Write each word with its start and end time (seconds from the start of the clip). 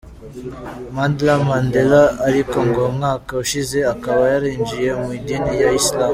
Mandla 0.95 1.33
Mandela 1.47 2.01
ariko 2.27 2.57
ngo 2.67 2.81
umwaka 2.89 3.31
ushize 3.43 3.77
akaba 3.93 4.21
yarinjiye 4.33 4.89
mu 5.01 5.09
idini 5.17 5.53
ya 5.61 5.69
Islam. 5.81 6.09